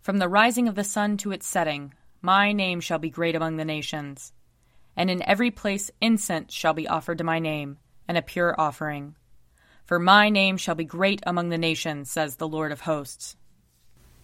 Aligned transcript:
From 0.00 0.18
the 0.18 0.28
rising 0.28 0.66
of 0.66 0.74
the 0.74 0.84
sun 0.84 1.18
to 1.18 1.32
its 1.32 1.46
setting, 1.46 1.92
my 2.22 2.52
name 2.52 2.80
shall 2.80 2.98
be 2.98 3.10
great 3.10 3.34
among 3.34 3.56
the 3.56 3.64
nations. 3.64 4.32
And 4.96 5.10
in 5.10 5.22
every 5.22 5.50
place 5.50 5.90
incense 6.00 6.54
shall 6.54 6.74
be 6.74 6.88
offered 6.88 7.18
to 7.18 7.24
my 7.24 7.38
name, 7.38 7.78
and 8.08 8.16
a 8.16 8.22
pure 8.22 8.54
offering. 8.58 9.14
For 9.84 9.98
my 9.98 10.28
name 10.28 10.56
shall 10.56 10.74
be 10.74 10.84
great 10.84 11.20
among 11.26 11.50
the 11.50 11.58
nations, 11.58 12.10
says 12.10 12.36
the 12.36 12.48
Lord 12.48 12.72
of 12.72 12.82
hosts. 12.82 13.36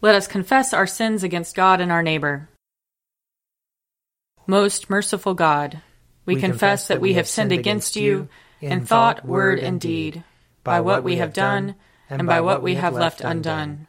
Let 0.01 0.15
us 0.15 0.27
confess 0.27 0.73
our 0.73 0.87
sins 0.87 1.23
against 1.23 1.57
God 1.57 1.81
and 1.81 1.93
our 1.93 2.03
neighbor. 2.03 2.49
Most 4.47 4.89
merciful 4.89 5.35
God, 5.35 5.83
we, 6.25 6.37
we 6.37 6.41
confess 6.41 6.89
that 6.89 7.01
we 7.01 7.15
have 7.15 7.29
sinned 7.29 7.53
against 7.53 7.97
you 7.97 8.29
in 8.61 8.87
thought, 8.87 9.27
word, 9.27 9.59
and 9.59 9.81
deed, 9.81 10.25
by 10.65 10.81
what 10.81 11.05
we 11.05 11.17
have 11.17 11.33
done, 11.33 11.75
and 12.09 12.27
by 12.27 12.41
what 12.41 12.63
we 12.63 12.77
have 12.77 12.95
left 12.95 13.21
undone. 13.21 13.89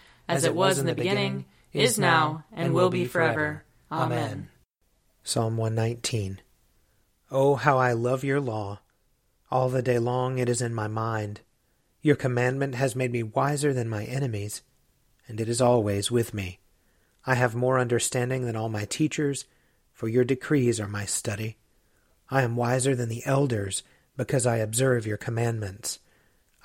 as 0.31 0.45
it 0.45 0.55
was 0.55 0.79
in 0.79 0.85
the 0.85 0.95
beginning, 0.95 1.45
is 1.73 1.99
now, 1.99 2.45
and 2.53 2.73
will 2.73 2.89
be 2.89 3.05
forever. 3.05 3.63
Amen. 3.91 4.47
Psalm 5.23 5.57
119 5.57 6.39
Oh, 7.29 7.55
how 7.55 7.77
I 7.77 7.93
love 7.93 8.23
your 8.23 8.39
law! 8.39 8.79
All 9.51 9.69
the 9.69 9.81
day 9.81 9.99
long 9.99 10.37
it 10.37 10.47
is 10.47 10.61
in 10.61 10.73
my 10.73 10.87
mind. 10.87 11.41
Your 12.01 12.15
commandment 12.15 12.75
has 12.75 12.95
made 12.95 13.11
me 13.11 13.23
wiser 13.23 13.73
than 13.73 13.89
my 13.89 14.05
enemies, 14.05 14.61
and 15.27 15.39
it 15.39 15.49
is 15.49 15.61
always 15.61 16.09
with 16.09 16.33
me. 16.33 16.59
I 17.25 17.35
have 17.35 17.53
more 17.53 17.77
understanding 17.77 18.45
than 18.45 18.55
all 18.55 18.69
my 18.69 18.85
teachers, 18.85 19.45
for 19.91 20.07
your 20.07 20.23
decrees 20.23 20.79
are 20.79 20.87
my 20.87 21.05
study. 21.05 21.57
I 22.29 22.41
am 22.41 22.55
wiser 22.55 22.95
than 22.95 23.09
the 23.09 23.25
elders, 23.25 23.83
because 24.17 24.45
I 24.45 24.57
observe 24.57 25.05
your 25.05 25.17
commandments. 25.17 25.99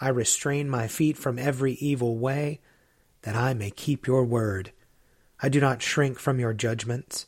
I 0.00 0.08
restrain 0.08 0.70
my 0.70 0.86
feet 0.86 1.18
from 1.18 1.38
every 1.38 1.72
evil 1.74 2.16
way, 2.16 2.60
that 3.26 3.34
I 3.34 3.54
may 3.54 3.72
keep 3.72 4.06
your 4.06 4.22
word. 4.25 4.70
I 5.42 5.48
do 5.48 5.60
not 5.60 5.82
shrink 5.82 6.16
from 6.16 6.38
your 6.38 6.54
judgments, 6.54 7.26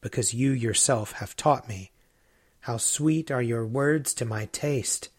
because 0.00 0.34
you 0.34 0.50
yourself 0.50 1.12
have 1.12 1.36
taught 1.36 1.68
me. 1.68 1.92
How 2.62 2.76
sweet 2.76 3.30
are 3.30 3.40
your 3.40 3.64
words 3.64 4.14
to 4.14 4.24
my 4.24 4.46
taste! 4.46 5.10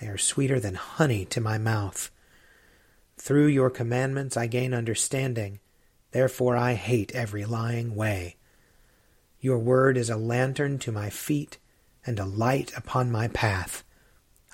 They 0.00 0.06
are 0.06 0.16
sweeter 0.16 0.60
than 0.60 0.76
honey 0.76 1.24
to 1.26 1.40
my 1.40 1.58
mouth. 1.58 2.12
Through 3.18 3.48
your 3.48 3.70
commandments 3.70 4.36
I 4.36 4.46
gain 4.46 4.72
understanding, 4.72 5.58
therefore 6.12 6.56
I 6.56 6.74
hate 6.74 7.12
every 7.12 7.44
lying 7.44 7.96
way. 7.96 8.36
Your 9.40 9.58
word 9.58 9.96
is 9.96 10.10
a 10.10 10.16
lantern 10.16 10.78
to 10.78 10.92
my 10.92 11.10
feet 11.10 11.58
and 12.06 12.20
a 12.20 12.24
light 12.24 12.70
upon 12.76 13.10
my 13.10 13.26
path. 13.26 13.82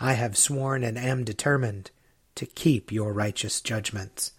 I 0.00 0.14
have 0.14 0.38
sworn 0.38 0.82
and 0.82 0.96
am 0.96 1.22
determined 1.22 1.90
to 2.36 2.46
keep 2.46 2.90
your 2.90 3.12
righteous 3.12 3.60
judgments. 3.60 4.32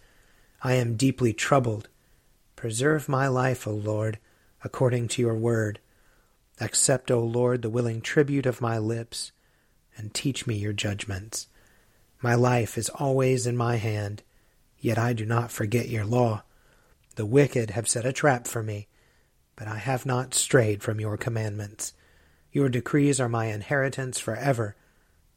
I 0.64 0.74
am 0.74 0.96
deeply 0.96 1.34
troubled. 1.34 1.90
Preserve 2.56 3.08
my 3.08 3.28
life, 3.28 3.68
O 3.68 3.72
Lord, 3.72 4.20
according 4.64 5.08
to 5.10 5.22
your 5.22 5.36
word. 5.36 5.80
Accept, 6.60 7.12
O 7.12 7.20
Lord, 7.20 7.62
the 7.62 7.70
willing 7.70 8.02
tribute 8.02 8.46
of 8.46 8.62
my 8.62 8.78
lips, 8.78 9.32
and 9.96 10.14
teach 10.14 10.48
me 10.48 10.56
your 10.56 10.74
judgments. 10.74 11.48
My 12.22 12.36
life 12.36 12.78
is 12.78 12.90
always 12.90 13.46
in 13.46 13.56
my 13.56 13.76
hand, 13.76 14.24
yet 14.80 14.98
I 14.98 15.14
do 15.14 15.26
not 15.26 15.52
forget 15.52 15.90
your 15.90 16.06
law. 16.06 16.44
The 17.16 17.26
wicked 17.26 17.72
have 17.72 17.88
set 17.88 18.06
a 18.06 18.14
trap 18.14 18.48
for 18.48 18.64
me 18.64 18.88
but 19.58 19.68
I 19.68 19.78
have 19.78 20.06
not 20.06 20.36
strayed 20.36 20.82
from 20.84 21.02
your 21.02 21.18
commandments. 21.18 21.94
Your 22.52 22.70
decrees 22.70 23.20
are 23.20 23.28
my 23.28 23.48
inheritance 23.48 24.20
forever. 24.20 24.76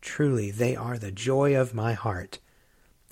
Truly, 0.02 0.50
they 0.50 0.76
are 0.76 0.98
the 0.98 1.10
joy 1.10 1.56
of 1.56 1.74
my 1.74 1.94
heart. 1.94 2.38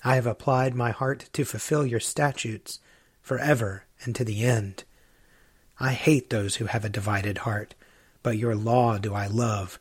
I 0.03 0.15
have 0.15 0.25
applied 0.25 0.75
my 0.75 0.91
heart 0.91 1.29
to 1.33 1.43
fulfill 1.43 1.85
your 1.85 1.99
statutes 1.99 2.79
forever 3.21 3.85
and 4.03 4.15
to 4.15 4.23
the 4.23 4.43
end. 4.43 4.83
I 5.79 5.93
hate 5.93 6.29
those 6.29 6.55
who 6.55 6.65
have 6.65 6.85
a 6.85 6.89
divided 6.89 7.39
heart, 7.39 7.75
but 8.23 8.37
your 8.37 8.55
law 8.55 8.97
do 8.97 9.13
I 9.13 9.27
love. 9.27 9.79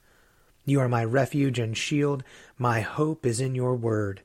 You 0.64 0.80
are 0.80 0.88
my 0.88 1.04
refuge 1.04 1.58
and 1.58 1.76
shield. 1.76 2.22
My 2.56 2.80
hope 2.80 3.24
is 3.24 3.40
in 3.40 3.54
your 3.54 3.74
word. 3.74 4.22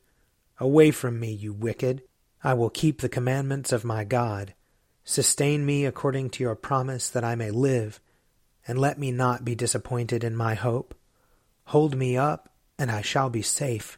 Away 0.59 0.91
from 0.91 1.19
me, 1.19 1.31
you 1.31 1.53
wicked. 1.53 2.03
I 2.43 2.53
will 2.53 2.69
keep 2.69 3.01
the 3.01 3.09
commandments 3.09 3.71
of 3.71 3.85
my 3.85 4.03
God. 4.03 4.53
Sustain 5.05 5.65
me 5.65 5.85
according 5.85 6.29
to 6.31 6.43
your 6.43 6.55
promise 6.55 7.09
that 7.09 7.23
I 7.23 7.35
may 7.35 7.51
live, 7.51 7.99
and 8.67 8.77
let 8.77 8.99
me 8.99 9.11
not 9.11 9.45
be 9.45 9.55
disappointed 9.55 10.23
in 10.23 10.35
my 10.35 10.53
hope. 10.53 10.95
Hold 11.65 11.95
me 11.95 12.17
up, 12.17 12.49
and 12.77 12.91
I 12.91 13.01
shall 13.01 13.29
be 13.29 13.41
safe, 13.41 13.97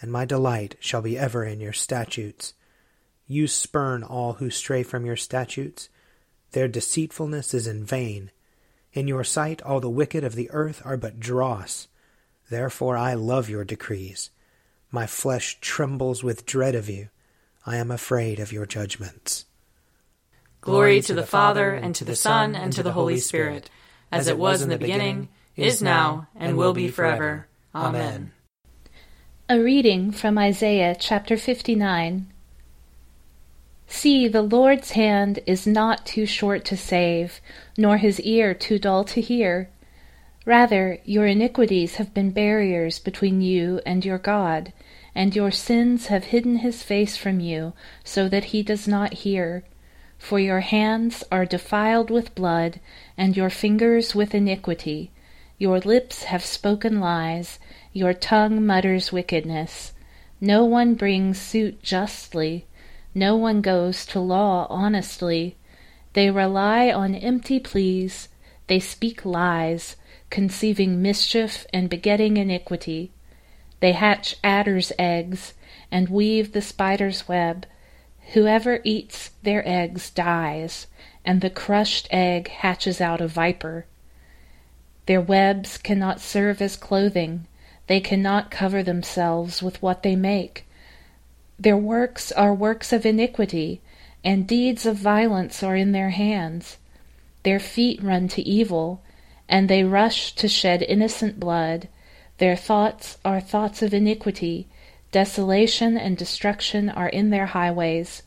and 0.00 0.12
my 0.12 0.24
delight 0.24 0.76
shall 0.80 1.02
be 1.02 1.18
ever 1.18 1.44
in 1.44 1.60
your 1.60 1.72
statutes. 1.72 2.54
You 3.26 3.46
spurn 3.46 4.02
all 4.02 4.34
who 4.34 4.50
stray 4.50 4.82
from 4.82 5.04
your 5.04 5.16
statutes. 5.16 5.88
Their 6.52 6.68
deceitfulness 6.68 7.54
is 7.54 7.66
in 7.66 7.84
vain. 7.84 8.30
In 8.92 9.08
your 9.08 9.24
sight 9.24 9.60
all 9.62 9.80
the 9.80 9.90
wicked 9.90 10.24
of 10.24 10.34
the 10.34 10.50
earth 10.50 10.80
are 10.84 10.96
but 10.96 11.20
dross. 11.20 11.88
Therefore 12.50 12.96
I 12.96 13.14
love 13.14 13.50
your 13.50 13.64
decrees. 13.64 14.30
My 14.90 15.06
flesh 15.06 15.58
trembles 15.60 16.22
with 16.22 16.46
dread 16.46 16.74
of 16.74 16.88
you. 16.88 17.08
I 17.66 17.76
am 17.76 17.90
afraid 17.90 18.38
of 18.38 18.52
your 18.52 18.66
judgments. 18.66 19.44
Glory 20.60 21.00
to 21.02 21.14
the 21.14 21.26
Father, 21.26 21.74
and 21.74 21.94
to 21.96 22.04
the 22.04 22.16
Son, 22.16 22.54
and 22.54 22.72
to 22.72 22.82
the 22.82 22.92
Holy 22.92 23.18
Spirit, 23.18 23.70
as 24.10 24.26
it 24.28 24.38
was 24.38 24.62
in 24.62 24.68
the 24.68 24.78
beginning, 24.78 25.28
is 25.56 25.82
now, 25.82 26.28
and 26.34 26.56
will 26.56 26.72
be 26.72 26.88
forever. 26.88 27.46
Amen. 27.74 28.32
A 29.48 29.60
reading 29.60 30.10
from 30.10 30.38
Isaiah 30.38 30.96
chapter 30.98 31.36
59. 31.36 32.26
See, 33.86 34.26
the 34.26 34.42
Lord's 34.42 34.90
hand 34.90 35.38
is 35.46 35.68
not 35.68 36.04
too 36.04 36.26
short 36.26 36.64
to 36.64 36.76
save, 36.76 37.40
nor 37.78 37.98
his 37.98 38.20
ear 38.22 38.54
too 38.54 38.80
dull 38.80 39.04
to 39.04 39.20
hear. 39.20 39.70
Rather, 40.44 40.98
your 41.04 41.28
iniquities 41.28 41.94
have 41.94 42.12
been 42.12 42.32
barriers 42.32 42.98
between 42.98 43.40
you 43.40 43.80
and 43.86 44.04
your 44.04 44.18
God, 44.18 44.72
and 45.14 45.36
your 45.36 45.52
sins 45.52 46.08
have 46.08 46.24
hidden 46.24 46.56
his 46.56 46.82
face 46.82 47.16
from 47.16 47.38
you, 47.38 47.72
so 48.02 48.28
that 48.28 48.46
he 48.46 48.64
does 48.64 48.88
not 48.88 49.14
hear. 49.14 49.62
For 50.18 50.40
your 50.40 50.58
hands 50.58 51.22
are 51.30 51.46
defiled 51.46 52.10
with 52.10 52.34
blood, 52.34 52.80
and 53.16 53.36
your 53.36 53.50
fingers 53.50 54.12
with 54.12 54.34
iniquity. 54.34 55.12
Your 55.58 55.80
lips 55.80 56.24
have 56.24 56.44
spoken 56.44 57.00
lies, 57.00 57.58
your 57.94 58.12
tongue 58.12 58.66
mutters 58.66 59.10
wickedness. 59.10 59.94
No 60.38 60.66
one 60.66 60.94
brings 60.94 61.40
suit 61.40 61.82
justly, 61.82 62.66
no 63.14 63.36
one 63.36 63.62
goes 63.62 64.04
to 64.06 64.20
law 64.20 64.66
honestly. 64.68 65.56
They 66.12 66.30
rely 66.30 66.92
on 66.92 67.14
empty 67.14 67.58
pleas, 67.58 68.28
they 68.66 68.78
speak 68.78 69.24
lies, 69.24 69.96
conceiving 70.28 71.00
mischief 71.00 71.66
and 71.72 71.88
begetting 71.88 72.36
iniquity. 72.36 73.12
They 73.80 73.92
hatch 73.92 74.36
adders' 74.44 74.92
eggs 74.98 75.54
and 75.90 76.10
weave 76.10 76.52
the 76.52 76.60
spider's 76.60 77.28
web. 77.28 77.64
Whoever 78.34 78.80
eats 78.84 79.30
their 79.42 79.66
eggs 79.66 80.10
dies, 80.10 80.86
and 81.24 81.40
the 81.40 81.48
crushed 81.48 82.08
egg 82.10 82.48
hatches 82.48 83.00
out 83.00 83.22
a 83.22 83.28
viper. 83.28 83.86
Their 85.06 85.20
webs 85.20 85.78
cannot 85.78 86.20
serve 86.20 86.60
as 86.60 86.76
clothing, 86.76 87.46
they 87.86 88.00
cannot 88.00 88.50
cover 88.50 88.82
themselves 88.82 89.62
with 89.62 89.80
what 89.80 90.02
they 90.02 90.16
make. 90.16 90.66
Their 91.58 91.76
works 91.76 92.32
are 92.32 92.52
works 92.52 92.92
of 92.92 93.06
iniquity, 93.06 93.80
and 94.24 94.46
deeds 94.46 94.84
of 94.84 94.96
violence 94.96 95.62
are 95.62 95.76
in 95.76 95.92
their 95.92 96.10
hands. 96.10 96.78
Their 97.44 97.60
feet 97.60 98.02
run 98.02 98.26
to 98.28 98.42
evil, 98.42 99.00
and 99.48 99.68
they 99.68 99.84
rush 99.84 100.34
to 100.34 100.48
shed 100.48 100.82
innocent 100.82 101.38
blood. 101.38 101.88
Their 102.38 102.56
thoughts 102.56 103.18
are 103.24 103.40
thoughts 103.40 103.82
of 103.82 103.94
iniquity. 103.94 104.66
Desolation 105.12 105.96
and 105.96 106.16
destruction 106.16 106.90
are 106.90 107.08
in 107.08 107.30
their 107.30 107.46
highways. 107.46 108.24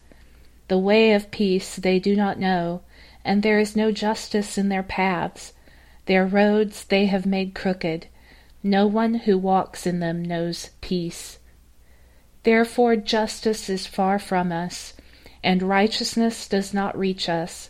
The 0.69 0.77
way 0.77 1.11
of 1.11 1.31
peace 1.31 1.75
they 1.75 1.99
do 1.99 2.15
not 2.15 2.39
know, 2.39 2.81
and 3.25 3.43
there 3.43 3.59
is 3.59 3.75
no 3.75 3.91
justice 3.91 4.57
in 4.57 4.69
their 4.69 4.83
paths. 4.83 5.51
Their 6.09 6.25
roads 6.25 6.85
they 6.85 7.05
have 7.05 7.27
made 7.27 7.53
crooked. 7.53 8.07
No 8.63 8.87
one 8.87 9.13
who 9.13 9.37
walks 9.37 9.85
in 9.85 9.99
them 9.99 10.25
knows 10.25 10.71
peace. 10.81 11.37
Therefore 12.41 12.95
justice 12.95 13.69
is 13.69 13.85
far 13.85 14.17
from 14.17 14.51
us, 14.51 14.95
and 15.43 15.61
righteousness 15.61 16.47
does 16.47 16.73
not 16.73 16.97
reach 16.97 17.29
us. 17.29 17.69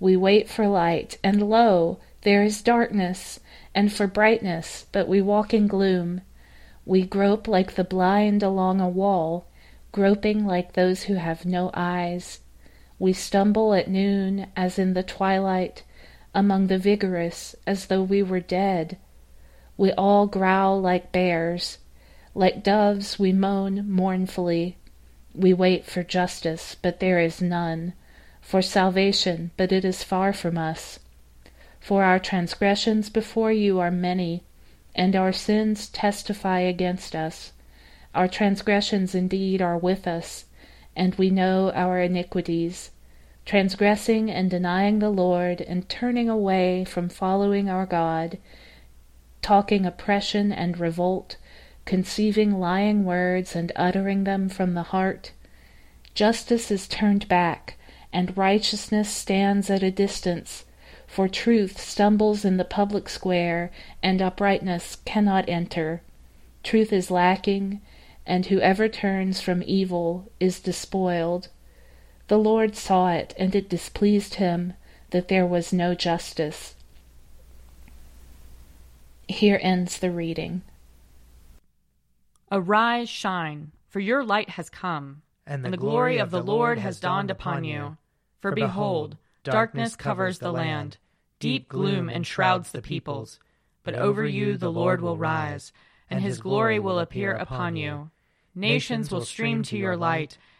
We 0.00 0.16
wait 0.16 0.48
for 0.48 0.66
light, 0.66 1.18
and 1.22 1.42
lo, 1.42 1.98
there 2.22 2.42
is 2.42 2.62
darkness, 2.62 3.40
and 3.74 3.92
for 3.92 4.06
brightness, 4.06 4.86
but 4.90 5.06
we 5.06 5.20
walk 5.20 5.52
in 5.52 5.66
gloom. 5.66 6.22
We 6.86 7.02
grope 7.02 7.46
like 7.46 7.74
the 7.74 7.84
blind 7.84 8.42
along 8.42 8.80
a 8.80 8.88
wall, 8.88 9.46
groping 9.92 10.46
like 10.46 10.72
those 10.72 11.02
who 11.02 11.16
have 11.16 11.44
no 11.44 11.70
eyes. 11.74 12.40
We 12.98 13.12
stumble 13.12 13.74
at 13.74 13.88
noon, 13.88 14.46
as 14.56 14.78
in 14.78 14.94
the 14.94 15.02
twilight, 15.02 15.82
among 16.34 16.66
the 16.66 16.78
vigorous, 16.78 17.54
as 17.66 17.86
though 17.86 18.02
we 18.02 18.22
were 18.22 18.40
dead. 18.40 18.98
We 19.76 19.92
all 19.92 20.26
growl 20.26 20.80
like 20.80 21.12
bears. 21.12 21.78
Like 22.34 22.62
doves 22.62 23.18
we 23.18 23.32
moan 23.32 23.88
mournfully. 23.90 24.76
We 25.34 25.52
wait 25.52 25.84
for 25.84 26.02
justice, 26.02 26.76
but 26.80 27.00
there 27.00 27.18
is 27.18 27.40
none 27.40 27.94
for 28.44 28.60
salvation, 28.60 29.50
but 29.56 29.72
it 29.72 29.84
is 29.84 30.04
far 30.04 30.32
from 30.34 30.58
us. 30.58 31.00
For 31.80 32.04
our 32.04 32.18
transgressions 32.18 33.08
before 33.08 33.50
you 33.52 33.80
are 33.80 33.90
many, 33.90 34.42
and 34.94 35.16
our 35.16 35.32
sins 35.32 35.88
testify 35.88 36.60
against 36.60 37.16
us. 37.16 37.52
Our 38.14 38.28
transgressions 38.28 39.14
indeed 39.14 39.62
are 39.62 39.78
with 39.78 40.06
us, 40.06 40.44
and 40.94 41.14
we 41.14 41.30
know 41.30 41.72
our 41.72 41.98
iniquities. 42.00 42.90
Transgressing 43.44 44.30
and 44.30 44.50
denying 44.50 45.00
the 45.00 45.10
Lord, 45.10 45.60
and 45.60 45.88
turning 45.88 46.28
away 46.28 46.84
from 46.84 47.08
following 47.08 47.68
our 47.68 47.84
God, 47.84 48.38
talking 49.42 49.84
oppression 49.84 50.50
and 50.50 50.78
revolt, 50.80 51.36
conceiving 51.84 52.58
lying 52.58 53.04
words 53.04 53.54
and 53.54 53.70
uttering 53.76 54.24
them 54.24 54.48
from 54.48 54.72
the 54.72 54.84
heart. 54.84 55.32
Justice 56.14 56.70
is 56.70 56.88
turned 56.88 57.28
back, 57.28 57.76
and 58.12 58.36
righteousness 58.36 59.10
stands 59.10 59.68
at 59.68 59.82
a 59.82 59.90
distance, 59.90 60.64
for 61.06 61.28
truth 61.28 61.78
stumbles 61.78 62.44
in 62.44 62.56
the 62.56 62.64
public 62.64 63.08
square, 63.08 63.70
and 64.02 64.22
uprightness 64.22 64.96
cannot 65.04 65.48
enter. 65.48 66.00
Truth 66.62 66.92
is 66.92 67.10
lacking, 67.10 67.82
and 68.24 68.46
whoever 68.46 68.88
turns 68.88 69.42
from 69.42 69.62
evil 69.66 70.30
is 70.40 70.60
despoiled. 70.60 71.48
The 72.28 72.38
Lord 72.38 72.74
saw 72.74 73.10
it, 73.10 73.34
and 73.38 73.54
it 73.54 73.68
displeased 73.68 74.34
him 74.34 74.74
that 75.10 75.28
there 75.28 75.46
was 75.46 75.72
no 75.72 75.94
justice. 75.94 76.74
Here 79.28 79.58
ends 79.62 79.98
the 79.98 80.10
reading. 80.10 80.62
Arise, 82.50 83.08
shine, 83.08 83.72
for 83.88 84.00
your 84.00 84.24
light 84.24 84.50
has 84.50 84.70
come, 84.70 85.22
and 85.46 85.62
the, 85.62 85.66
and 85.66 85.72
the 85.72 85.78
glory, 85.78 86.14
glory 86.14 86.18
of 86.18 86.30
the 86.30 86.42
Lord 86.42 86.78
has 86.78 87.00
dawned 87.00 87.30
upon 87.30 87.64
you. 87.64 87.96
For 88.40 88.52
behold, 88.52 89.16
darkness 89.42 89.96
covers 89.96 90.38
the 90.38 90.52
land, 90.52 90.98
deep 91.40 91.68
gloom 91.68 92.08
enshrouds 92.08 92.72
the 92.72 92.82
peoples. 92.82 93.38
But 93.82 93.94
over 93.94 94.26
you 94.26 94.56
the 94.56 94.72
Lord 94.72 95.00
will 95.00 95.16
rise, 95.16 95.72
and 96.10 96.20
his 96.20 96.40
glory 96.40 96.78
will 96.78 96.98
appear 96.98 97.32
upon 97.32 97.76
you. 97.76 98.10
Nations 98.54 99.10
will 99.10 99.24
stream 99.24 99.62
to 99.64 99.76
your 99.76 99.96
light, 99.96 100.38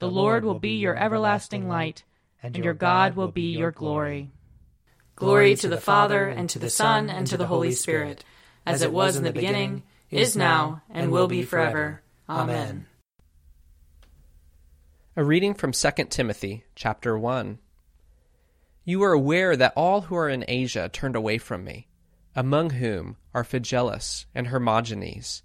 The 0.00 0.10
Lord 0.10 0.44
will 0.44 0.58
be 0.58 0.76
your 0.78 0.96
everlasting 0.96 1.68
light, 1.68 2.04
and 2.42 2.56
your 2.56 2.72
God 2.72 3.16
will 3.16 3.28
be 3.28 3.52
your 3.52 3.70
glory. 3.70 4.30
Glory 5.14 5.54
to 5.56 5.68
the 5.68 5.76
Father, 5.76 6.26
and 6.26 6.48
to 6.48 6.58
the 6.58 6.70
Son, 6.70 7.10
and 7.10 7.26
to 7.26 7.36
the 7.36 7.46
Holy 7.46 7.72
Spirit, 7.72 8.24
as 8.64 8.80
it 8.80 8.94
was 8.94 9.16
in 9.16 9.24
the 9.24 9.32
beginning, 9.32 9.82
is 10.10 10.34
now, 10.34 10.80
and 10.88 11.12
will 11.12 11.28
be 11.28 11.42
forever. 11.42 12.00
Amen. 12.30 12.86
A 15.16 15.22
reading 15.22 15.52
from 15.52 15.72
2 15.72 15.90
Timothy 16.08 16.64
chapter 16.74 17.18
1. 17.18 17.58
You 18.86 19.02
are 19.02 19.12
aware 19.12 19.54
that 19.54 19.74
all 19.76 20.00
who 20.02 20.16
are 20.16 20.30
in 20.30 20.46
Asia 20.48 20.88
turned 20.90 21.14
away 21.14 21.36
from 21.36 21.62
me, 21.62 21.88
among 22.34 22.70
whom 22.70 23.18
are 23.34 23.44
Phygelus 23.44 24.24
and 24.34 24.46
Hermogenes. 24.46 25.42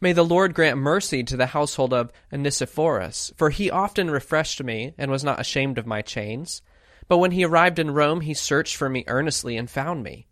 May 0.00 0.12
the 0.12 0.24
Lord 0.24 0.54
grant 0.54 0.78
mercy 0.78 1.22
to 1.24 1.36
the 1.36 1.46
household 1.46 1.94
of 1.94 2.12
Onesiphorus, 2.32 3.32
for 3.36 3.50
he 3.50 3.70
often 3.70 4.10
refreshed 4.10 4.62
me 4.62 4.94
and 4.98 5.10
was 5.10 5.24
not 5.24 5.40
ashamed 5.40 5.78
of 5.78 5.86
my 5.86 6.02
chains. 6.02 6.62
But 7.08 7.18
when 7.18 7.32
he 7.32 7.44
arrived 7.44 7.78
in 7.78 7.92
Rome, 7.92 8.22
he 8.22 8.34
searched 8.34 8.76
for 8.76 8.88
me 8.88 9.04
earnestly 9.06 9.56
and 9.56 9.70
found 9.70 10.02
me. 10.02 10.26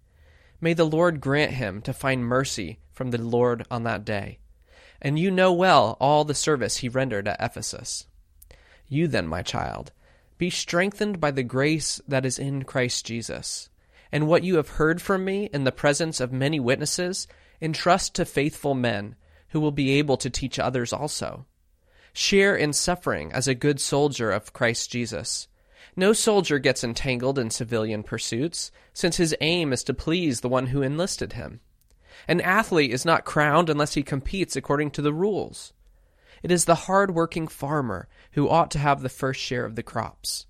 May 0.61 0.75
the 0.75 0.87
Lord 0.87 1.21
grant 1.21 1.53
him 1.53 1.81
to 1.83 1.93
find 1.93 2.25
mercy 2.25 2.81
from 2.93 3.11
the 3.11 3.21
Lord 3.21 3.67
on 3.71 3.85
that 3.85 4.05
day. 4.05 4.39
And 5.01 5.19
you 5.19 5.31
know 5.31 5.53
well 5.53 5.97
all 6.01 6.25
the 6.25 6.35
service 6.35 6.79
he 6.79 6.89
rendered 6.89 7.27
at 7.27 7.41
Ephesus. 7.41 8.07
You 8.89 9.09
then, 9.09 9.27
my 9.27 9.43
child, 9.43 9.93
be 10.39 10.51
strengthened 10.51 11.21
by 11.21 11.31
the 11.31 11.43
grace 11.43 12.01
that 12.07 12.25
is 12.25 12.39
in 12.39 12.65
Christ 12.65 13.07
Jesus. 13.07 13.69
And 14.11 14.29
what 14.29 14.45
you 14.45 14.57
have 14.57 14.71
heard 14.71 15.01
from 15.01 15.25
me 15.25 15.49
in 15.53 15.65
the 15.65 15.73
presence 15.73 16.21
of 16.21 16.33
many 16.33 16.61
witnesses, 16.61 17.27
entrust 17.61 18.15
to 18.15 18.25
faithful 18.25 18.75
men 18.75 19.17
who 19.53 19.61
will 19.61 19.71
be 19.71 19.93
able 19.93 20.17
to 20.17 20.29
teach 20.29 20.59
others 20.59 20.93
also. 20.93 21.47
Share 22.13 22.57
in 22.57 22.73
suffering 22.73 23.33
as 23.33 23.47
a 23.47 23.55
good 23.55 23.81
soldier 23.81 24.31
of 24.31 24.53
Christ 24.53 24.91
Jesus. 24.91 25.49
No 25.95 26.13
soldier 26.13 26.59
gets 26.59 26.83
entangled 26.83 27.39
in 27.39 27.51
civilian 27.51 28.03
pursuits, 28.03 28.73
since 28.93 29.17
his 29.17 29.37
aim 29.41 29.73
is 29.73 29.85
to 29.85 29.95
please 29.95 30.41
the 30.41 30.49
one 30.49 30.69
who 30.69 30.83
enlisted 30.83 31.35
him. 31.35 31.61
An 32.27 32.41
athlete 32.41 32.93
is 32.93 33.05
not 33.05 33.25
crowned 33.25 33.69
unless 33.69 33.95
he 33.95 34.03
competes 34.03 34.57
according 34.57 34.91
to 34.93 35.03
the 35.03 35.13
rules. 35.13 35.73
It 36.43 36.51
is 36.51 36.65
the 36.65 36.75
hard 36.75 37.15
working 37.15 37.47
farmer 37.47 38.09
who 38.33 38.49
ought 38.49 38.71
to 38.73 38.79
have 38.79 39.03
the 39.03 39.09
first 39.09 39.41
share 39.41 39.65
of 39.65 39.77
the 39.77 39.83
crops. 39.83 40.47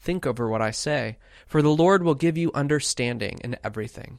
Think 0.00 0.26
over 0.26 0.48
what 0.48 0.62
I 0.62 0.70
say, 0.70 1.18
for 1.46 1.60
the 1.60 1.70
Lord 1.70 2.02
will 2.02 2.14
give 2.14 2.38
you 2.38 2.52
understanding 2.54 3.40
in 3.42 3.56
everything. 3.64 4.18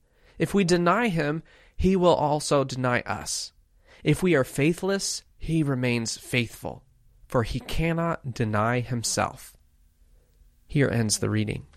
If 0.41 0.55
we 0.55 0.63
deny 0.63 1.09
him, 1.09 1.43
he 1.77 1.95
will 1.95 2.15
also 2.15 2.63
deny 2.63 3.01
us. 3.01 3.53
If 4.03 4.23
we 4.23 4.33
are 4.33 4.43
faithless, 4.43 5.21
he 5.37 5.61
remains 5.61 6.17
faithful, 6.17 6.83
for 7.27 7.43
he 7.43 7.59
cannot 7.59 8.33
deny 8.33 8.79
himself. 8.79 9.55
Here 10.65 10.89
ends 10.89 11.19
the 11.19 11.29
reading. 11.29 11.67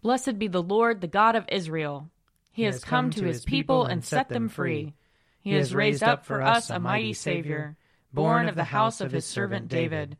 Blessed 0.00 0.38
be 0.38 0.46
the 0.46 0.62
Lord, 0.62 1.00
the 1.00 1.08
God 1.08 1.34
of 1.34 1.44
Israel. 1.48 2.08
He, 2.52 2.62
has 2.62 2.84
come 2.84 3.10
to 3.10 3.24
his 3.24 3.44
people 3.44 3.84
and 3.86 4.04
set 4.04 4.28
them 4.28 4.48
free. 4.48 4.94
He 5.40 5.54
has 5.54 5.74
raised 5.74 6.04
up 6.04 6.24
for 6.24 6.40
us 6.40 6.70
a 6.70 6.78
mighty 6.78 7.14
Savior, 7.14 7.76
born 8.12 8.48
of 8.48 8.54
the 8.54 8.62
house 8.62 9.00
of 9.00 9.10
his 9.10 9.24
servant 9.24 9.66
David. 9.66 10.16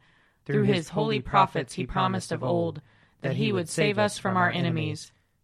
Through 0.46 0.64
his 0.64 0.88
holy 0.88 1.20
prophets 1.20 1.74
he 1.74 1.86
promised 1.86 2.32
of 2.32 2.42
old 2.42 2.82
that 3.20 3.36
he 3.36 3.52
would 3.52 3.68
save 3.68 4.00
us 4.00 4.18
from 4.18 4.36
our 4.36 4.50
enemies, 4.50 5.12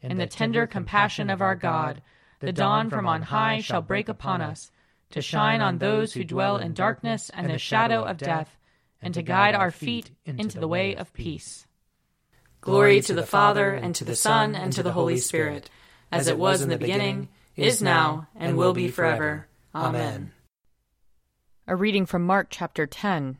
In 0.00 0.16
the 0.16 0.26
tender 0.26 0.66
compassion 0.66 1.28
of 1.28 1.42
our 1.42 1.56
God, 1.56 2.02
the 2.40 2.52
dawn 2.52 2.88
from 2.88 3.06
on 3.06 3.22
high 3.22 3.60
shall 3.60 3.82
break 3.82 4.08
upon 4.08 4.40
us, 4.40 4.70
to 5.10 5.20
shine 5.20 5.60
on 5.60 5.78
those 5.78 6.12
who 6.12 6.22
dwell 6.22 6.56
in 6.56 6.72
darkness 6.72 7.30
and 7.30 7.50
the 7.50 7.58
shadow 7.58 8.04
of 8.04 8.18
death, 8.18 8.56
and 9.02 9.12
to 9.14 9.22
guide 9.22 9.54
our 9.54 9.70
feet 9.70 10.10
into 10.24 10.60
the 10.60 10.68
way 10.68 10.94
of 10.94 11.12
peace. 11.12 11.66
Glory 12.60 13.00
to 13.00 13.14
the 13.14 13.26
Father, 13.26 13.70
and 13.70 13.94
to 13.94 14.04
the 14.04 14.16
Son, 14.16 14.54
and 14.54 14.72
to 14.72 14.82
the 14.82 14.92
Holy 14.92 15.18
Spirit, 15.18 15.70
as 16.12 16.28
it 16.28 16.38
was 16.38 16.62
in 16.62 16.68
the 16.68 16.78
beginning, 16.78 17.28
is 17.56 17.82
now, 17.82 18.28
and 18.36 18.56
will 18.56 18.72
be 18.72 18.88
forever. 18.88 19.48
Amen. 19.74 20.32
A 21.66 21.76
reading 21.76 22.06
from 22.06 22.24
Mark 22.24 22.48
chapter 22.50 22.86
10. 22.86 23.38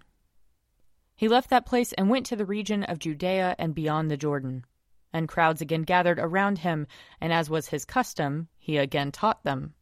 He 1.17 1.29
left 1.29 1.51
that 1.51 1.67
place 1.67 1.93
and 1.95 2.11
went 2.11 2.27
to 2.27 2.37
the 2.37 2.45
region 2.45 2.85
of 2.85 2.99
Judea 2.99 3.57
and 3.59 3.75
beyond 3.75 4.11
the 4.11 4.17
Jordan. 4.17 4.65
And 5.13 5.29
crowds 5.29 5.61
again 5.61 5.83
gathered 5.83 6.19
around 6.19 6.59
him, 6.59 6.87
and 7.21 7.33
as 7.33 7.49
was 7.49 7.69
his 7.69 7.85
custom, 7.85 8.49
he 8.59 8.77
again 8.77 9.11
taught 9.11 9.43
them. 9.43 9.75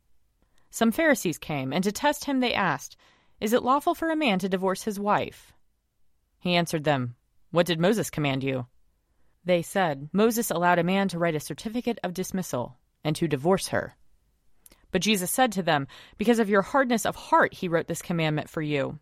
Some 0.70 0.92
Pharisees 0.92 1.38
came, 1.38 1.72
and 1.72 1.82
to 1.84 1.92
test 1.92 2.26
him 2.26 2.40
they 2.40 2.54
asked, 2.54 2.96
Is 3.40 3.52
it 3.52 3.62
lawful 3.62 3.94
for 3.94 4.10
a 4.10 4.16
man 4.16 4.38
to 4.40 4.48
divorce 4.48 4.82
his 4.82 5.00
wife? 5.00 5.52
He 6.38 6.54
answered 6.54 6.84
them, 6.84 7.16
What 7.50 7.66
did 7.66 7.80
Moses 7.80 8.10
command 8.10 8.44
you? 8.44 8.66
They 9.44 9.62
said, 9.62 10.10
Moses 10.12 10.50
allowed 10.50 10.78
a 10.78 10.84
man 10.84 11.08
to 11.08 11.18
write 11.18 11.34
a 11.34 11.40
certificate 11.40 11.98
of 12.04 12.14
dismissal, 12.14 12.76
and 13.02 13.16
to 13.16 13.26
divorce 13.26 13.68
her. 13.68 13.96
But 14.92 15.02
Jesus 15.02 15.30
said 15.30 15.52
to 15.52 15.62
them, 15.62 15.88
Because 16.18 16.38
of 16.38 16.48
your 16.48 16.62
hardness 16.62 17.04
of 17.04 17.16
heart 17.16 17.54
he 17.54 17.68
wrote 17.68 17.86
this 17.86 18.02
commandment 18.02 18.48
for 18.48 18.62
you. 18.62 18.98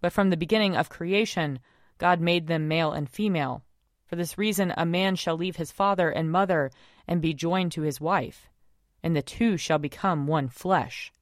But 0.00 0.12
from 0.12 0.30
the 0.30 0.36
beginning 0.36 0.76
of 0.76 0.88
creation, 0.88 1.60
God 1.98 2.20
made 2.20 2.46
them 2.46 2.68
male 2.68 2.92
and 2.92 3.08
female. 3.08 3.64
For 4.06 4.16
this 4.16 4.38
reason, 4.38 4.72
a 4.76 4.86
man 4.86 5.16
shall 5.16 5.36
leave 5.36 5.56
his 5.56 5.72
father 5.72 6.10
and 6.10 6.30
mother 6.30 6.70
and 7.06 7.20
be 7.20 7.34
joined 7.34 7.72
to 7.72 7.82
his 7.82 8.00
wife, 8.00 8.48
and 9.02 9.14
the 9.14 9.22
two 9.22 9.56
shall 9.56 9.78
become 9.78 10.26
one 10.26 10.48
flesh. 10.48 11.12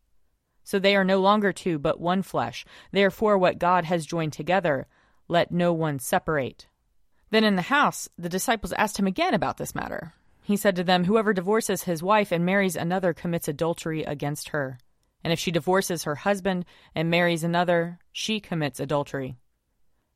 So 0.62 0.79
they 0.79 0.97
are 0.97 1.05
no 1.05 1.21
longer 1.21 1.53
two, 1.53 1.79
but 1.79 2.00
one 2.00 2.23
flesh. 2.23 2.64
Therefore, 2.93 3.37
what 3.38 3.59
God 3.59 3.85
has 3.85 4.07
joined 4.07 4.33
together, 4.33 4.87
let 5.29 5.50
no 5.50 5.73
one 5.73 5.99
separate. 5.99 6.67
Then 7.31 7.45
in 7.45 7.57
the 7.57 7.62
house, 7.62 8.09
the 8.19 8.29
disciples 8.29 8.73
asked 8.75 8.99
him 8.99 9.07
again 9.07 9.35
about 9.35 9.57
this 9.57 9.75
matter. 9.75 10.14
He 10.43 10.57
said 10.57 10.76
to 10.76 10.85
them, 10.85 11.05
Whoever 11.05 11.33
divorces 11.33 11.85
his 11.85 12.03
wife 12.03 12.31
and 12.33 12.45
marries 12.45 12.76
another 12.76 13.14
commits 13.14 13.49
adultery 13.49 14.05
against 14.05 14.50
her. 14.50 14.79
And 15.23 15.33
if 15.33 15.38
she 15.38 15.50
divorces 15.50 16.05
her 16.05 16.17
husband 16.17 16.67
and 16.95 17.11
marries 17.11 17.43
another, 17.43 17.99
she 18.12 18.41
commits 18.41 18.79
adultery. 18.79 19.37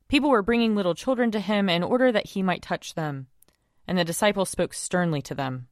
People 0.09 0.31
were 0.31 0.41
bringing 0.41 0.75
little 0.75 0.95
children 0.95 1.29
to 1.31 1.39
him 1.39 1.69
in 1.69 1.83
order 1.83 2.11
that 2.11 2.31
he 2.31 2.41
might 2.41 2.63
touch 2.63 2.95
them. 2.95 3.27
And 3.87 3.97
the 3.97 4.03
disciples 4.03 4.49
spoke 4.49 4.73
sternly 4.73 5.21
to 5.21 5.35
them. 5.35 5.67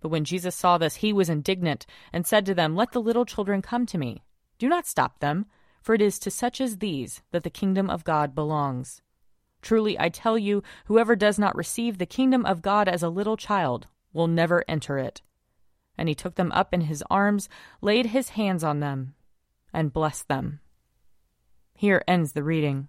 But 0.00 0.10
when 0.10 0.24
Jesus 0.24 0.54
saw 0.54 0.78
this, 0.78 0.96
he 0.96 1.12
was 1.12 1.30
indignant 1.30 1.86
and 2.12 2.26
said 2.26 2.44
to 2.46 2.54
them, 2.54 2.76
Let 2.76 2.92
the 2.92 3.00
little 3.00 3.24
children 3.24 3.62
come 3.62 3.86
to 3.86 3.98
me. 3.98 4.22
Do 4.58 4.68
not 4.68 4.86
stop 4.86 5.20
them, 5.20 5.46
for 5.80 5.94
it 5.94 6.02
is 6.02 6.18
to 6.20 6.30
such 6.30 6.60
as 6.60 6.78
these 6.78 7.22
that 7.30 7.44
the 7.44 7.50
kingdom 7.50 7.88
of 7.88 8.04
God 8.04 8.34
belongs. 8.34 9.00
Truly, 9.62 9.98
I 9.98 10.08
tell 10.08 10.36
you, 10.36 10.62
whoever 10.86 11.16
does 11.16 11.38
not 11.38 11.56
receive 11.56 11.98
the 11.98 12.06
kingdom 12.06 12.44
of 12.44 12.62
God 12.62 12.88
as 12.88 13.02
a 13.02 13.08
little 13.08 13.36
child 13.36 13.86
will 14.12 14.26
never 14.26 14.64
enter 14.68 14.98
it. 14.98 15.22
And 15.96 16.08
he 16.08 16.14
took 16.14 16.34
them 16.34 16.52
up 16.52 16.74
in 16.74 16.82
his 16.82 17.02
arms, 17.08 17.48
laid 17.80 18.06
his 18.06 18.30
hands 18.30 18.64
on 18.64 18.80
them, 18.80 19.14
and 19.72 19.92
blessed 19.92 20.28
them. 20.28 20.60
Here 21.74 22.02
ends 22.08 22.32
the 22.32 22.42
reading. 22.42 22.88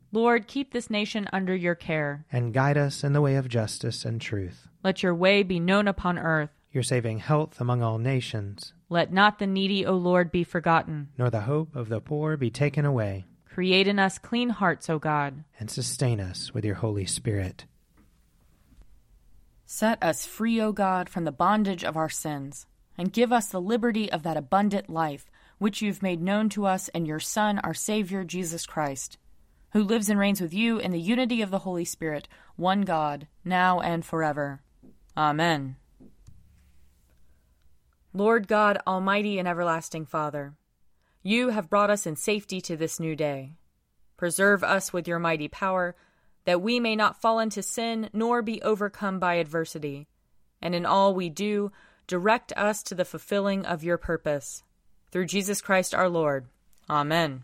Lord, 0.13 0.47
keep 0.47 0.73
this 0.73 0.89
nation 0.89 1.29
under 1.31 1.55
your 1.55 1.75
care. 1.75 2.25
And 2.31 2.53
guide 2.53 2.77
us 2.77 3.03
in 3.03 3.13
the 3.13 3.21
way 3.21 3.35
of 3.35 3.47
justice 3.47 4.03
and 4.03 4.19
truth. 4.19 4.67
Let 4.83 5.03
your 5.03 5.15
way 5.15 5.43
be 5.43 5.59
known 5.59 5.87
upon 5.87 6.19
earth. 6.19 6.49
Your 6.73 6.83
saving 6.83 7.19
health 7.19 7.61
among 7.61 7.81
all 7.81 7.97
nations. 7.97 8.73
Let 8.89 9.13
not 9.13 9.39
the 9.39 9.47
needy, 9.47 9.85
O 9.85 9.93
Lord, 9.93 10.31
be 10.31 10.43
forgotten. 10.43 11.09
Nor 11.17 11.29
the 11.29 11.41
hope 11.41 11.75
of 11.75 11.87
the 11.87 12.01
poor 12.01 12.35
be 12.35 12.49
taken 12.49 12.85
away. 12.85 13.25
Create 13.45 13.87
in 13.87 13.99
us 13.99 14.17
clean 14.17 14.49
hearts, 14.49 14.89
O 14.89 14.99
God. 14.99 15.45
And 15.59 15.71
sustain 15.71 16.19
us 16.19 16.53
with 16.53 16.65
your 16.65 16.75
Holy 16.75 17.05
Spirit. 17.05 17.65
Set 19.65 20.03
us 20.03 20.25
free, 20.25 20.59
O 20.59 20.73
God, 20.73 21.07
from 21.07 21.23
the 21.23 21.31
bondage 21.31 21.85
of 21.85 21.95
our 21.95 22.09
sins, 22.09 22.65
and 22.97 23.13
give 23.13 23.31
us 23.31 23.47
the 23.47 23.61
liberty 23.61 24.11
of 24.11 24.23
that 24.23 24.35
abundant 24.35 24.89
life 24.89 25.29
which 25.57 25.81
you've 25.81 26.03
made 26.03 26.21
known 26.21 26.49
to 26.49 26.65
us 26.65 26.89
in 26.89 27.05
your 27.05 27.19
Son, 27.19 27.59
our 27.59 27.73
Savior, 27.73 28.25
Jesus 28.25 28.65
Christ, 28.65 29.17
who 29.71 29.83
lives 29.83 30.09
and 30.09 30.19
reigns 30.19 30.41
with 30.41 30.53
you 30.53 30.79
in 30.79 30.91
the 30.91 30.99
unity 30.99 31.41
of 31.41 31.49
the 31.51 31.59
Holy 31.59 31.85
Spirit, 31.85 32.27
one 32.55 32.81
God, 32.81 33.27
now 33.43 33.79
and 33.79 34.05
forever. 34.05 34.61
Amen. 35.15 35.77
Lord 38.13 38.47
God, 38.47 38.77
Almighty 38.85 39.39
and 39.39 39.47
everlasting 39.47 40.05
Father, 40.05 40.53
you 41.23 41.49
have 41.49 41.69
brought 41.69 41.89
us 41.89 42.05
in 42.05 42.15
safety 42.15 42.59
to 42.61 42.75
this 42.75 42.99
new 42.99 43.15
day. 43.15 43.53
Preserve 44.17 44.63
us 44.63 44.91
with 44.91 45.07
your 45.07 45.19
mighty 45.19 45.47
power, 45.47 45.95
that 46.45 46.61
we 46.61 46.79
may 46.79 46.95
not 46.95 47.21
fall 47.21 47.39
into 47.39 47.63
sin 47.63 48.09
nor 48.11 48.41
be 48.41 48.61
overcome 48.61 49.19
by 49.19 49.35
adversity. 49.35 50.07
And 50.61 50.75
in 50.75 50.85
all 50.85 51.13
we 51.13 51.29
do, 51.29 51.71
direct 52.07 52.51
us 52.57 52.83
to 52.83 52.95
the 52.95 53.05
fulfilling 53.05 53.65
of 53.65 53.83
your 53.83 53.97
purpose. 53.97 54.63
Through 55.11 55.27
Jesus 55.27 55.61
Christ 55.61 55.95
our 55.95 56.09
Lord. 56.09 56.47
Amen. 56.89 57.43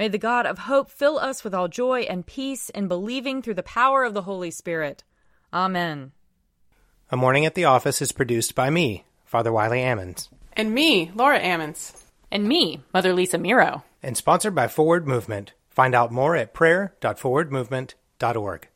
May 0.00 0.08
the 0.08 0.16
God 0.16 0.46
of 0.46 0.60
hope 0.60 0.90
fill 0.90 1.18
us 1.18 1.44
with 1.44 1.52
all 1.52 1.68
joy 1.68 2.06
and 2.08 2.24
peace 2.24 2.70
in 2.70 2.88
believing 2.88 3.42
through 3.42 3.52
the 3.52 3.62
power 3.62 4.02
of 4.02 4.14
the 4.14 4.22
Holy 4.22 4.50
Spirit. 4.50 5.04
Amen. 5.52 6.12
A 7.10 7.18
Morning 7.18 7.44
at 7.44 7.54
the 7.54 7.66
Office 7.66 8.00
is 8.00 8.10
produced 8.10 8.54
by 8.54 8.70
me, 8.70 9.04
Father 9.26 9.52
Wiley 9.52 9.80
Ammons. 9.80 10.30
And 10.54 10.72
me, 10.72 11.12
Laura 11.14 11.38
Ammons. 11.38 12.02
And 12.30 12.48
me, 12.48 12.80
Mother 12.94 13.12
Lisa 13.12 13.36
Meirow. 13.36 13.82
And 14.02 14.16
sponsored 14.16 14.54
by 14.54 14.68
Forward 14.68 15.06
Movement. 15.06 15.52
Find 15.68 15.94
out 15.94 16.10
more 16.10 16.34
at 16.34 16.54
prayer.forwardmovement.org. 16.54 18.68